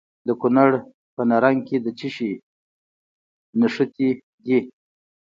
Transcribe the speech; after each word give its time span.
د 0.27 0.29
کونړ 0.41 0.69
په 1.15 1.21
نرنګ 1.29 1.59
کې 1.67 1.77
د 1.85 1.87
څه 1.99 2.07
شي 2.15 2.31
نښې 3.59 3.85
دي؟ 4.45 4.57